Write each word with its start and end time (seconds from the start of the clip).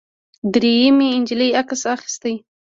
درېیمې 0.53 1.09
نجلۍ 1.21 1.49
عکس 1.61 1.81
اخیست. 1.93 2.23